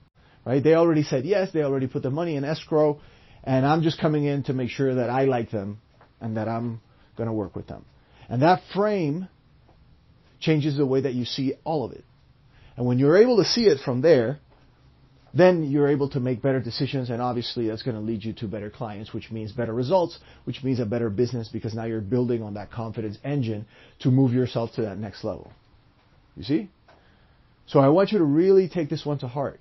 right? 0.44 0.62
They 0.62 0.74
already 0.74 1.02
said 1.02 1.24
yes. 1.24 1.50
They 1.52 1.62
already 1.62 1.86
put 1.86 2.02
the 2.02 2.10
money 2.10 2.36
in 2.36 2.44
escrow 2.44 3.00
and 3.42 3.66
I'm 3.66 3.82
just 3.82 4.00
coming 4.00 4.24
in 4.24 4.44
to 4.44 4.52
make 4.52 4.70
sure 4.70 4.96
that 4.96 5.10
I 5.10 5.24
like 5.24 5.50
them 5.50 5.80
and 6.20 6.36
that 6.36 6.48
I'm 6.48 6.80
going 7.16 7.28
to 7.28 7.32
work 7.32 7.54
with 7.54 7.66
them. 7.66 7.84
And 8.28 8.42
that 8.42 8.62
frame 8.74 9.28
changes 10.44 10.76
the 10.76 10.86
way 10.86 11.00
that 11.00 11.14
you 11.14 11.24
see 11.24 11.54
all 11.64 11.84
of 11.84 11.92
it. 11.92 12.04
And 12.76 12.86
when 12.86 12.98
you're 12.98 13.16
able 13.16 13.36
to 13.38 13.44
see 13.44 13.64
it 13.66 13.78
from 13.84 14.00
there, 14.02 14.40
then 15.32 15.64
you're 15.64 15.88
able 15.88 16.08
to 16.10 16.20
make 16.20 16.42
better 16.42 16.60
decisions, 16.60 17.10
and 17.10 17.20
obviously 17.20 17.66
that's 17.66 17.82
going 17.82 17.96
to 17.96 18.00
lead 18.00 18.24
you 18.24 18.32
to 18.34 18.46
better 18.46 18.70
clients, 18.70 19.12
which 19.12 19.32
means 19.32 19.50
better 19.50 19.74
results, 19.74 20.18
which 20.44 20.62
means 20.62 20.78
a 20.78 20.86
better 20.86 21.10
business 21.10 21.48
because 21.48 21.74
now 21.74 21.84
you're 21.84 22.00
building 22.00 22.42
on 22.42 22.54
that 22.54 22.70
confidence 22.70 23.18
engine 23.24 23.66
to 24.00 24.10
move 24.10 24.32
yourself 24.32 24.70
to 24.74 24.82
that 24.82 24.96
next 24.96 25.24
level. 25.24 25.50
You 26.36 26.44
see? 26.44 26.70
So 27.66 27.80
I 27.80 27.88
want 27.88 28.12
you 28.12 28.18
to 28.18 28.24
really 28.24 28.68
take 28.68 28.88
this 28.90 29.04
one 29.04 29.18
to 29.18 29.28
heart. 29.28 29.58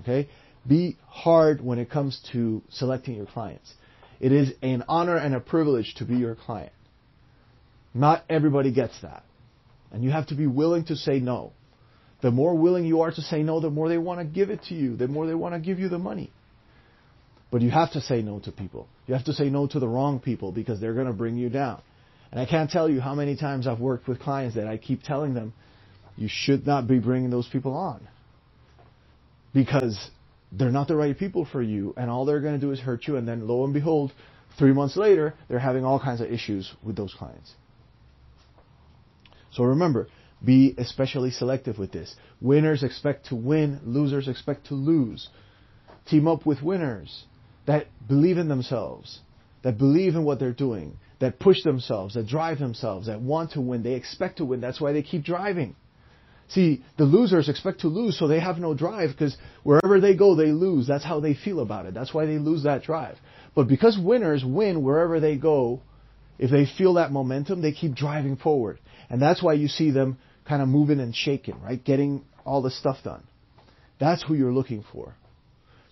Okay? 0.00 0.28
Be 0.66 0.96
hard 1.06 1.64
when 1.64 1.78
it 1.78 1.88
comes 1.88 2.20
to 2.32 2.62
selecting 2.70 3.14
your 3.14 3.26
clients. 3.26 3.72
It 4.18 4.32
is 4.32 4.54
an 4.62 4.82
honor 4.88 5.16
and 5.16 5.34
a 5.34 5.40
privilege 5.40 5.94
to 5.96 6.04
be 6.04 6.16
your 6.16 6.34
client. 6.34 6.72
Not 7.94 8.24
everybody 8.28 8.72
gets 8.72 9.00
that. 9.02 9.22
And 9.92 10.02
you 10.02 10.10
have 10.10 10.26
to 10.28 10.34
be 10.34 10.46
willing 10.46 10.84
to 10.86 10.96
say 10.96 11.20
no. 11.20 11.52
The 12.22 12.30
more 12.30 12.56
willing 12.56 12.86
you 12.86 13.02
are 13.02 13.10
to 13.10 13.20
say 13.20 13.42
no, 13.42 13.60
the 13.60 13.70
more 13.70 13.88
they 13.88 13.98
want 13.98 14.20
to 14.20 14.24
give 14.24 14.50
it 14.50 14.64
to 14.64 14.74
you, 14.74 14.96
the 14.96 15.08
more 15.08 15.26
they 15.26 15.34
want 15.34 15.54
to 15.54 15.60
give 15.60 15.78
you 15.78 15.88
the 15.88 15.98
money. 15.98 16.30
But 17.50 17.62
you 17.62 17.70
have 17.70 17.92
to 17.92 18.00
say 18.00 18.22
no 18.22 18.40
to 18.40 18.52
people. 18.52 18.88
You 19.06 19.14
have 19.14 19.24
to 19.26 19.32
say 19.32 19.48
no 19.50 19.66
to 19.68 19.78
the 19.78 19.88
wrong 19.88 20.18
people 20.18 20.50
because 20.50 20.80
they're 20.80 20.94
going 20.94 21.06
to 21.06 21.12
bring 21.12 21.36
you 21.36 21.48
down. 21.48 21.82
And 22.32 22.40
I 22.40 22.46
can't 22.46 22.70
tell 22.70 22.88
you 22.88 23.00
how 23.00 23.14
many 23.14 23.36
times 23.36 23.66
I've 23.66 23.78
worked 23.78 24.08
with 24.08 24.18
clients 24.18 24.56
that 24.56 24.66
I 24.66 24.78
keep 24.78 25.02
telling 25.02 25.34
them, 25.34 25.52
you 26.16 26.28
should 26.30 26.66
not 26.66 26.88
be 26.88 26.98
bringing 26.98 27.30
those 27.30 27.48
people 27.48 27.74
on. 27.74 28.06
Because 29.54 30.10
they're 30.50 30.70
not 30.70 30.88
the 30.88 30.96
right 30.96 31.16
people 31.16 31.46
for 31.50 31.62
you, 31.62 31.94
and 31.96 32.10
all 32.10 32.24
they're 32.24 32.40
going 32.40 32.54
to 32.54 32.60
do 32.60 32.72
is 32.72 32.80
hurt 32.80 33.06
you, 33.06 33.16
and 33.16 33.28
then 33.28 33.46
lo 33.46 33.64
and 33.64 33.72
behold, 33.72 34.12
three 34.58 34.72
months 34.72 34.96
later, 34.96 35.34
they're 35.48 35.58
having 35.58 35.84
all 35.84 36.00
kinds 36.00 36.20
of 36.20 36.30
issues 36.30 36.72
with 36.82 36.96
those 36.96 37.14
clients. 37.14 37.52
So 39.56 39.64
remember, 39.64 40.08
be 40.44 40.74
especially 40.76 41.30
selective 41.30 41.78
with 41.78 41.90
this. 41.90 42.14
Winners 42.42 42.82
expect 42.82 43.26
to 43.26 43.34
win, 43.34 43.80
losers 43.84 44.28
expect 44.28 44.66
to 44.66 44.74
lose. 44.74 45.30
Team 46.06 46.28
up 46.28 46.44
with 46.44 46.62
winners 46.62 47.24
that 47.64 47.86
believe 48.06 48.36
in 48.36 48.48
themselves, 48.48 49.20
that 49.62 49.78
believe 49.78 50.14
in 50.14 50.24
what 50.24 50.38
they're 50.38 50.52
doing, 50.52 50.98
that 51.20 51.38
push 51.38 51.62
themselves, 51.62 52.14
that 52.14 52.26
drive 52.26 52.58
themselves, 52.58 53.06
that 53.06 53.22
want 53.22 53.52
to 53.52 53.62
win. 53.62 53.82
They 53.82 53.94
expect 53.94 54.36
to 54.38 54.44
win. 54.44 54.60
That's 54.60 54.80
why 54.80 54.92
they 54.92 55.02
keep 55.02 55.24
driving. 55.24 55.74
See, 56.48 56.84
the 56.98 57.04
losers 57.04 57.48
expect 57.48 57.80
to 57.80 57.88
lose, 57.88 58.18
so 58.18 58.28
they 58.28 58.38
have 58.38 58.58
no 58.58 58.74
drive 58.74 59.10
because 59.10 59.36
wherever 59.64 60.00
they 60.00 60.14
go, 60.14 60.36
they 60.36 60.52
lose. 60.52 60.86
That's 60.86 61.02
how 61.04 61.18
they 61.18 61.34
feel 61.34 61.60
about 61.60 61.86
it. 61.86 61.94
That's 61.94 62.12
why 62.12 62.26
they 62.26 62.38
lose 62.38 62.64
that 62.64 62.82
drive. 62.82 63.16
But 63.54 63.68
because 63.68 63.98
winners 63.98 64.44
win 64.44 64.82
wherever 64.82 65.18
they 65.18 65.36
go, 65.36 65.80
if 66.38 66.50
they 66.50 66.66
feel 66.66 66.94
that 66.94 67.10
momentum, 67.10 67.62
they 67.62 67.72
keep 67.72 67.94
driving 67.94 68.36
forward. 68.36 68.78
And 69.08 69.20
that's 69.20 69.42
why 69.42 69.54
you 69.54 69.68
see 69.68 69.90
them 69.90 70.18
kind 70.46 70.62
of 70.62 70.68
moving 70.68 71.00
and 71.00 71.14
shaking, 71.14 71.60
right? 71.60 71.82
Getting 71.82 72.24
all 72.44 72.62
the 72.62 72.70
stuff 72.70 72.98
done. 73.04 73.22
That's 73.98 74.22
who 74.22 74.34
you're 74.34 74.52
looking 74.52 74.84
for. 74.92 75.14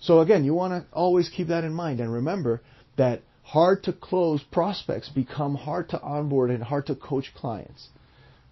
So 0.01 0.21
again, 0.21 0.45
you 0.45 0.55
want 0.55 0.73
to 0.73 0.87
always 0.93 1.29
keep 1.29 1.49
that 1.49 1.65
in 1.65 1.73
mind 1.73 2.01
and 2.01 2.13
remember 2.13 2.61
that 2.97 3.23
hard 3.43 3.85
to 3.85 3.93
close 3.93 4.43
prospects 4.53 5.09
become 5.09 5.55
hard 5.55 5.91
to 5.91 6.01
onboard 6.01 6.51
and 6.51 6.63
hard 6.63 6.87
to 6.87 6.95
coach 6.95 7.33
clients. 7.35 7.89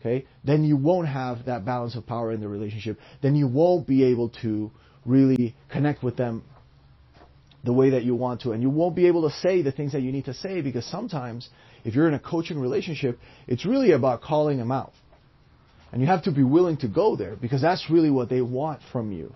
Okay? 0.00 0.26
Then 0.45 0.64
you 0.64 0.76
won't 0.76 1.09
have 1.09 1.47
that 1.47 1.64
balance 1.64 1.95
of 1.95 2.07
power 2.07 2.33
in 2.33 2.40
the 2.40 2.49
relationship. 2.49 2.99
Then 3.23 3.37
you 3.37 3.47
won't 3.47 3.87
be 3.87 4.04
able 4.04 4.31
to 4.42 4.71
really 5.04 5.54
connect 5.71 6.02
with 6.02 6.16
them 6.16 6.45
the 7.64 7.73
way 7.73 7.90
that 7.90 8.02
you 8.02 8.14
want 8.14 8.42
to. 8.42 8.52
And 8.52 8.62
you 8.62 8.71
won't 8.71 8.97
be 8.97 9.07
able 9.07 9.28
to 9.28 9.37
say 9.37 9.62
the 9.62 9.73
things 9.73 9.92
that 9.92 10.02
you 10.02 10.11
need 10.11 10.25
to 10.25 10.35
say 10.35 10.61
because 10.61 10.85
sometimes 10.85 11.49
if 11.85 11.95
you're 11.95 12.09
in 12.09 12.15
a 12.15 12.21
coaching 12.21 12.59
relationship, 12.59 13.19
it's 13.47 13.67
really 13.67 13.93
about 13.93 14.23
calling 14.23 14.59
them 14.59 14.71
out. 14.71 14.93
And 15.91 16.01
you 16.01 16.07
have 16.07 16.25
to 16.25 16.33
be 16.33 16.43
willing 16.43 16.79
to 16.79 16.89
go 16.89 17.17
there 17.17 17.37
because 17.37 17.61
that's 17.61 17.91
really 17.91 18.11
what 18.11 18.29
they 18.29 18.41
want 18.41 18.81
from 18.93 19.12
you. 19.12 19.35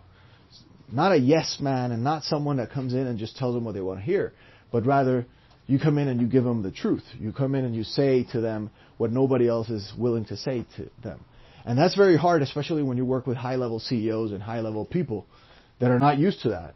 Not 0.91 1.13
a 1.13 1.19
yes 1.19 1.59
man 1.61 1.93
and 1.93 2.03
not 2.03 2.23
someone 2.23 2.57
that 2.59 2.71
comes 2.71 2.95
in 2.95 3.07
and 3.07 3.19
just 3.19 3.37
tells 3.37 3.55
them 3.55 3.65
what 3.65 3.75
they 3.75 3.81
want 3.81 3.99
to 3.99 4.05
hear, 4.05 4.33
but 4.73 4.87
rather 4.87 5.27
you 5.67 5.79
come 5.79 5.99
in 5.99 6.09
and 6.09 6.21
you 6.21 6.27
give 6.29 6.45
them 6.45 6.63
the 6.63 6.71
truth. 6.71 7.03
You 7.19 7.33
come 7.33 7.55
in 7.55 7.65
and 7.65 7.75
you 7.75 7.83
say 7.83 8.25
to 8.33 8.41
them 8.41 8.71
what 8.97 9.11
nobody 9.11 9.49
else 9.49 9.69
is 9.69 9.93
willing 9.99 10.25
to 10.27 10.37
say 10.37 10.65
to 10.77 10.89
them. 11.03 11.25
And 11.65 11.77
that's 11.77 11.97
very 11.97 12.17
hard, 12.17 12.43
especially 12.43 12.85
when 12.85 12.97
you 12.97 13.05
work 13.05 13.27
with 13.27 13.37
high 13.37 13.57
level 13.57 13.81
CEOs 13.81 14.31
and 14.31 14.41
high 14.41 14.61
level 14.61 14.85
people 14.85 15.27
that 15.81 15.91
are 15.91 15.99
not 15.99 16.19
used 16.19 16.43
to 16.43 16.51
that. 16.51 16.75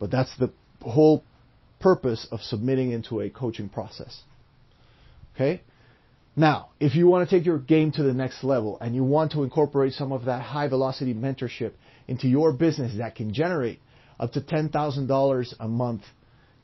But 0.00 0.10
that's 0.10 0.36
the 0.38 0.52
whole 0.82 1.22
purpose 1.80 2.26
of 2.32 2.40
submitting 2.40 2.90
into 2.90 3.20
a 3.20 3.30
coaching 3.30 3.68
process. 3.68 4.20
Okay? 5.36 5.62
Now, 6.34 6.70
if 6.80 6.94
you 6.94 7.06
want 7.06 7.28
to 7.28 7.38
take 7.38 7.46
your 7.46 7.58
game 7.58 7.92
to 7.92 8.02
the 8.02 8.12
next 8.12 8.42
level 8.42 8.78
and 8.80 8.94
you 8.94 9.04
want 9.04 9.32
to 9.32 9.42
incorporate 9.42 9.92
some 9.92 10.12
of 10.12 10.24
that 10.24 10.42
high 10.42 10.68
velocity 10.68 11.14
mentorship 11.14 11.72
into 12.08 12.28
your 12.28 12.52
business 12.52 12.96
that 12.98 13.14
can 13.14 13.32
generate 13.32 13.80
up 14.18 14.32
to 14.32 14.40
$10,000 14.40 15.54
a 15.60 15.68
month 15.68 16.02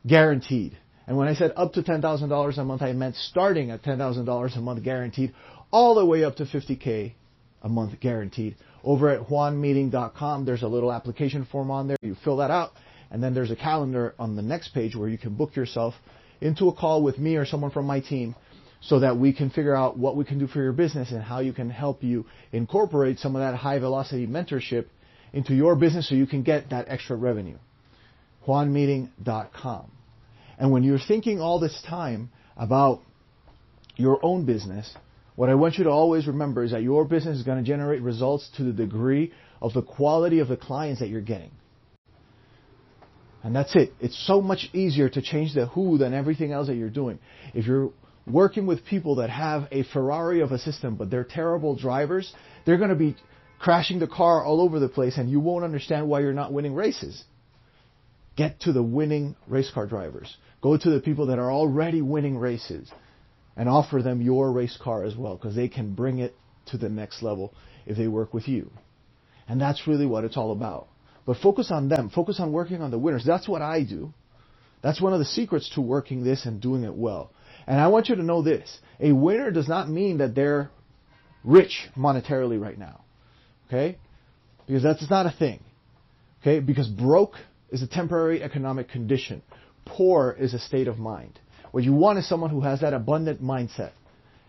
guaranteed. 0.06 0.76
And 1.06 1.16
when 1.16 1.28
I 1.28 1.34
said 1.34 1.52
up 1.56 1.72
to 1.74 1.82
$10,000 1.82 2.58
a 2.58 2.64
month, 2.64 2.82
I 2.82 2.92
meant 2.92 3.16
starting 3.16 3.70
at 3.70 3.82
$10,000 3.82 4.56
a 4.56 4.60
month 4.60 4.82
guaranteed 4.82 5.32
all 5.70 5.94
the 5.94 6.04
way 6.04 6.24
up 6.24 6.36
to 6.36 6.44
50K 6.44 7.12
a 7.62 7.68
month 7.68 7.98
guaranteed. 8.00 8.56
Over 8.84 9.10
at 9.10 9.28
juanmeeting.com, 9.28 10.44
there's 10.44 10.62
a 10.62 10.68
little 10.68 10.92
application 10.92 11.46
form 11.50 11.70
on 11.70 11.88
there. 11.88 11.96
You 12.02 12.16
fill 12.24 12.38
that 12.38 12.50
out 12.50 12.72
and 13.10 13.22
then 13.22 13.34
there's 13.34 13.50
a 13.50 13.56
calendar 13.56 14.14
on 14.18 14.36
the 14.36 14.42
next 14.42 14.74
page 14.74 14.96
where 14.96 15.08
you 15.08 15.18
can 15.18 15.34
book 15.34 15.54
yourself 15.54 15.94
into 16.40 16.68
a 16.68 16.74
call 16.74 17.02
with 17.02 17.18
me 17.18 17.36
or 17.36 17.44
someone 17.46 17.70
from 17.70 17.86
my 17.86 18.00
team 18.00 18.34
so 18.82 18.98
that 18.98 19.16
we 19.16 19.32
can 19.32 19.48
figure 19.48 19.74
out 19.74 19.96
what 19.96 20.16
we 20.16 20.24
can 20.24 20.38
do 20.38 20.46
for 20.46 20.60
your 20.60 20.72
business 20.72 21.12
and 21.12 21.22
how 21.22 21.38
you 21.38 21.52
can 21.52 21.70
help 21.70 22.02
you 22.02 22.26
incorporate 22.50 23.18
some 23.18 23.36
of 23.36 23.40
that 23.40 23.56
high 23.56 23.78
velocity 23.78 24.26
mentorship 24.26 24.86
into 25.32 25.54
your 25.54 25.76
business 25.76 26.08
so 26.08 26.14
you 26.16 26.26
can 26.26 26.42
get 26.42 26.70
that 26.70 26.86
extra 26.88 27.16
revenue. 27.16 27.56
JuanMeeting.com. 28.46 29.90
And 30.58 30.72
when 30.72 30.82
you're 30.82 30.98
thinking 30.98 31.40
all 31.40 31.60
this 31.60 31.80
time 31.88 32.30
about 32.56 33.00
your 33.96 34.18
own 34.24 34.44
business, 34.46 34.92
what 35.36 35.48
I 35.48 35.54
want 35.54 35.76
you 35.78 35.84
to 35.84 35.90
always 35.90 36.26
remember 36.26 36.64
is 36.64 36.72
that 36.72 36.82
your 36.82 37.04
business 37.04 37.38
is 37.38 37.44
going 37.44 37.58
to 37.58 37.64
generate 37.64 38.02
results 38.02 38.50
to 38.56 38.64
the 38.64 38.72
degree 38.72 39.32
of 39.60 39.72
the 39.74 39.82
quality 39.82 40.40
of 40.40 40.48
the 40.48 40.56
clients 40.56 41.00
that 41.00 41.08
you're 41.08 41.20
getting. 41.20 41.52
And 43.44 43.54
that's 43.54 43.74
it. 43.76 43.92
It's 44.00 44.26
so 44.26 44.40
much 44.40 44.68
easier 44.72 45.08
to 45.08 45.22
change 45.22 45.54
the 45.54 45.66
who 45.66 45.98
than 45.98 46.14
everything 46.14 46.52
else 46.52 46.66
that 46.66 46.74
you're 46.74 46.90
doing. 46.90 47.18
If 47.54 47.66
you're 47.66 47.90
working 48.26 48.66
with 48.66 48.84
people 48.84 49.16
that 49.16 49.30
have 49.30 49.68
a 49.70 49.82
Ferrari 49.84 50.40
of 50.40 50.52
a 50.52 50.58
system, 50.58 50.96
but 50.96 51.10
they're 51.10 51.24
terrible 51.24 51.76
drivers, 51.76 52.32
they're 52.64 52.78
going 52.78 52.90
to 52.90 52.96
be 52.96 53.16
crashing 53.58 53.98
the 53.98 54.06
car 54.06 54.44
all 54.44 54.60
over 54.60 54.78
the 54.78 54.88
place 54.88 55.16
and 55.18 55.30
you 55.30 55.40
won't 55.40 55.64
understand 55.64 56.08
why 56.08 56.20
you're 56.20 56.32
not 56.32 56.52
winning 56.52 56.74
races. 56.74 57.24
Get 58.36 58.60
to 58.60 58.72
the 58.72 58.82
winning 58.82 59.36
race 59.46 59.70
car 59.72 59.86
drivers. 59.86 60.36
Go 60.60 60.76
to 60.76 60.90
the 60.90 61.00
people 61.00 61.26
that 61.26 61.38
are 61.38 61.52
already 61.52 62.02
winning 62.02 62.38
races 62.38 62.90
and 63.56 63.68
offer 63.68 64.02
them 64.02 64.22
your 64.22 64.50
race 64.50 64.78
car 64.82 65.04
as 65.04 65.16
well 65.16 65.36
because 65.36 65.54
they 65.54 65.68
can 65.68 65.94
bring 65.94 66.18
it 66.18 66.34
to 66.66 66.78
the 66.78 66.88
next 66.88 67.22
level 67.22 67.52
if 67.86 67.96
they 67.96 68.08
work 68.08 68.32
with 68.32 68.48
you. 68.48 68.70
And 69.48 69.60
that's 69.60 69.86
really 69.86 70.06
what 70.06 70.24
it's 70.24 70.36
all 70.36 70.52
about. 70.52 70.88
But 71.26 71.36
focus 71.36 71.70
on 71.70 71.88
them. 71.88 72.10
Focus 72.10 72.40
on 72.40 72.52
working 72.52 72.80
on 72.80 72.90
the 72.90 72.98
winners. 72.98 73.24
That's 73.24 73.48
what 73.48 73.62
I 73.62 73.84
do. 73.84 74.12
That's 74.82 75.00
one 75.00 75.12
of 75.12 75.18
the 75.18 75.24
secrets 75.24 75.70
to 75.74 75.80
working 75.80 76.24
this 76.24 76.46
and 76.46 76.60
doing 76.60 76.84
it 76.84 76.94
well. 76.94 77.30
And 77.66 77.80
I 77.80 77.88
want 77.88 78.08
you 78.08 78.16
to 78.16 78.22
know 78.22 78.42
this. 78.42 78.78
A 79.00 79.12
winner 79.12 79.50
does 79.50 79.68
not 79.68 79.88
mean 79.88 80.18
that 80.18 80.34
they're 80.34 80.70
rich 81.44 81.88
monetarily 81.96 82.60
right 82.60 82.78
now. 82.78 83.02
Okay? 83.68 83.98
Because 84.66 84.82
that's 84.82 85.08
not 85.10 85.26
a 85.26 85.30
thing. 85.30 85.60
Okay? 86.40 86.60
Because 86.60 86.88
broke 86.88 87.36
is 87.70 87.82
a 87.82 87.86
temporary 87.86 88.42
economic 88.42 88.88
condition. 88.88 89.42
Poor 89.84 90.36
is 90.38 90.54
a 90.54 90.58
state 90.58 90.88
of 90.88 90.98
mind. 90.98 91.38
What 91.70 91.84
you 91.84 91.92
want 91.92 92.18
is 92.18 92.28
someone 92.28 92.50
who 92.50 92.60
has 92.60 92.80
that 92.80 92.92
abundant 92.92 93.42
mindset 93.42 93.92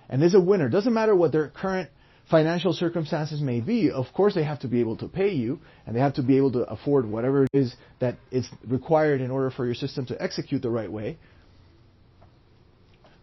and 0.09 0.21
is 0.21 0.35
a 0.35 0.41
winner. 0.41 0.69
Doesn't 0.69 0.93
matter 0.93 1.15
what 1.15 1.31
their 1.31 1.47
current 1.47 1.89
financial 2.29 2.73
circumstances 2.73 3.41
may 3.41 3.59
be, 3.59 3.91
of 3.91 4.05
course 4.13 4.33
they 4.33 4.43
have 4.43 4.59
to 4.59 4.67
be 4.67 4.79
able 4.79 4.95
to 4.97 5.07
pay 5.07 5.29
you 5.29 5.59
and 5.85 5.95
they 5.95 5.99
have 5.99 6.13
to 6.13 6.23
be 6.23 6.37
able 6.37 6.51
to 6.51 6.59
afford 6.63 7.05
whatever 7.05 7.43
it 7.43 7.49
is 7.53 7.75
that 7.99 8.15
is 8.31 8.47
required 8.67 9.21
in 9.21 9.29
order 9.29 9.51
for 9.51 9.65
your 9.65 9.75
system 9.75 10.05
to 10.05 10.21
execute 10.21 10.61
the 10.61 10.69
right 10.69 10.91
way. 10.91 11.17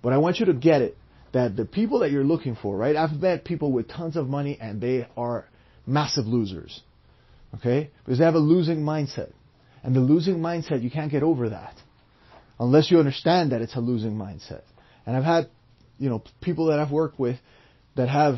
But 0.03 0.13
I 0.13 0.19
want 0.19 0.39
you 0.39 0.47
to 0.47 0.55
get 0.55 0.83
it 0.83 0.97
that 1.33 1.57
the 1.57 1.65
people 1.65 2.01
that 2.01 2.11
you're 2.11 2.25
looking 2.25 2.57
for, 2.61 2.77
right? 2.77 2.97
I've 2.97 3.13
met 3.13 3.45
people 3.45 3.73
with 3.73 3.89
tons 3.89 4.17
of 4.17 4.29
money 4.29 4.59
and 4.61 4.81
they 4.81 5.07
are 5.17 5.47
massive 5.87 6.27
losers. 6.27 6.81
Okay? 7.57 7.91
Because 8.05 8.19
they 8.19 8.25
have 8.25 8.35
a 8.35 8.39
losing 8.39 8.81
mindset. 8.81 9.33
And 9.83 9.95
the 9.95 10.01
losing 10.01 10.39
mindset, 10.39 10.83
you 10.83 10.91
can't 10.91 11.11
get 11.11 11.23
over 11.23 11.51
that. 11.51 11.75
Unless 12.59 12.91
you 12.91 12.99
understand 12.99 13.53
that 13.53 13.63
it's 13.63 13.75
a 13.77 13.81
losing 13.81 14.13
mindset. 14.13 14.63
And 15.07 15.17
I've 15.17 15.25
had, 15.25 15.49
you 15.99 16.11
know, 16.11 16.23
people 16.41 16.67
that 16.67 16.79
I've 16.79 16.91
worked 16.91 17.19
with 17.19 17.37
that 17.97 18.09
have, 18.09 18.37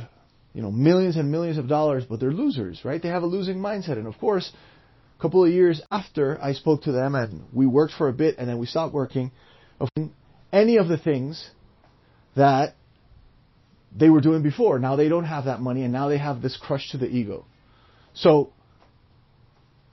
you 0.54 0.62
know, 0.62 0.70
millions 0.70 1.16
and 1.16 1.30
millions 1.30 1.58
of 1.58 1.68
dollars, 1.68 2.04
but 2.08 2.20
they're 2.20 2.32
losers, 2.32 2.80
right? 2.84 3.02
They 3.02 3.08
have 3.08 3.22
a 3.22 3.26
losing 3.26 3.56
mindset. 3.56 3.92
And 3.92 4.06
of 4.06 4.18
course, 4.18 4.50
a 5.18 5.22
couple 5.22 5.44
of 5.44 5.50
years 5.50 5.80
after 5.90 6.40
I 6.40 6.52
spoke 6.52 6.82
to 6.82 6.92
them 6.92 7.14
and 7.14 7.42
we 7.52 7.66
worked 7.66 7.94
for 7.98 8.08
a 8.08 8.12
bit 8.12 8.36
and 8.38 8.48
then 8.48 8.58
we 8.58 8.66
stopped 8.66 8.94
working, 8.94 9.32
any 10.52 10.76
of 10.76 10.88
the 10.88 10.98
things 10.98 11.50
that 12.36 12.74
they 13.96 14.08
were 14.08 14.20
doing 14.20 14.42
before. 14.42 14.78
Now 14.78 14.96
they 14.96 15.08
don't 15.08 15.24
have 15.24 15.44
that 15.46 15.60
money 15.60 15.82
and 15.82 15.92
now 15.92 16.08
they 16.08 16.18
have 16.18 16.42
this 16.42 16.56
crush 16.60 16.90
to 16.90 16.98
the 16.98 17.06
ego. 17.06 17.44
So 18.14 18.52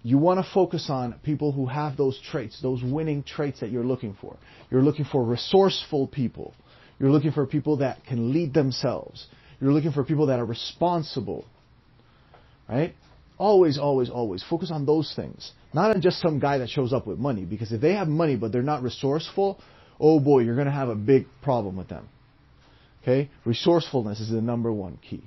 you 0.03 0.17
want 0.17 0.43
to 0.43 0.51
focus 0.53 0.87
on 0.89 1.15
people 1.23 1.51
who 1.51 1.65
have 1.65 1.97
those 1.97 2.19
traits, 2.31 2.61
those 2.61 2.81
winning 2.83 3.23
traits 3.23 3.59
that 3.59 3.71
you're 3.71 3.83
looking 3.83 4.17
for. 4.19 4.37
You're 4.69 4.81
looking 4.81 5.05
for 5.05 5.23
resourceful 5.23 6.07
people. 6.07 6.53
You're 6.99 7.11
looking 7.11 7.31
for 7.31 7.45
people 7.45 7.77
that 7.77 8.05
can 8.05 8.33
lead 8.33 8.53
themselves. 8.53 9.27
You're 9.59 9.73
looking 9.73 9.91
for 9.91 10.03
people 10.03 10.27
that 10.27 10.39
are 10.39 10.45
responsible. 10.45 11.45
Right? 12.67 12.95
Always, 13.37 13.77
always, 13.77 14.09
always 14.09 14.43
focus 14.49 14.69
on 14.71 14.85
those 14.85 15.13
things. 15.15 15.51
Not 15.73 15.95
on 15.95 16.01
just 16.01 16.21
some 16.21 16.39
guy 16.39 16.59
that 16.59 16.69
shows 16.69 16.93
up 16.93 17.05
with 17.07 17.17
money. 17.17 17.43
Because 17.43 17.71
if 17.71 17.81
they 17.81 17.93
have 17.93 18.07
money 18.07 18.35
but 18.35 18.51
they're 18.51 18.61
not 18.61 18.83
resourceful, 18.83 19.59
oh 19.99 20.19
boy, 20.19 20.39
you're 20.39 20.55
going 20.55 20.67
to 20.67 20.71
have 20.71 20.89
a 20.89 20.95
big 20.95 21.25
problem 21.41 21.75
with 21.75 21.89
them. 21.89 22.07
Okay? 23.01 23.29
Resourcefulness 23.45 24.19
is 24.19 24.29
the 24.29 24.41
number 24.41 24.71
one 24.71 24.97
key. 24.97 25.23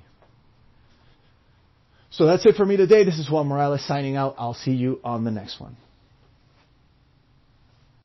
So 2.11 2.25
that's 2.25 2.45
it 2.45 2.55
for 2.55 2.65
me 2.65 2.77
today. 2.77 3.03
This 3.03 3.17
is 3.17 3.29
Juan 3.29 3.47
Morales 3.47 3.85
signing 3.87 4.15
out. 4.15 4.35
I'll 4.37 4.53
see 4.53 4.71
you 4.71 4.99
on 5.03 5.23
the 5.23 5.31
next 5.31 5.59
one. 5.59 5.75